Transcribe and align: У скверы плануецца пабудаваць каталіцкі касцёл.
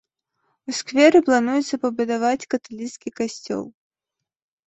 У 0.69 0.73
скверы 0.77 1.19
плануецца 1.27 1.75
пабудаваць 1.83 2.47
каталіцкі 2.55 3.09
касцёл. 3.19 3.63